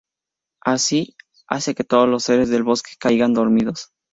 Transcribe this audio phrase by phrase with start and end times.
[0.63, 1.15] Así,
[1.47, 3.91] hace que todos los seres del bosque caigan dormidos.